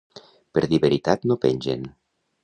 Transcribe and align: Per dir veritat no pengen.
Per 0.57 0.61
dir 0.71 0.79
veritat 0.85 1.27
no 1.31 1.37
pengen. 1.43 1.85